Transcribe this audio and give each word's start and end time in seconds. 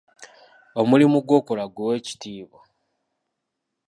Omulimu 0.79 1.17
gw'okola 1.27 1.63
guwe 1.75 1.93
ekitiibwa. 1.99 2.61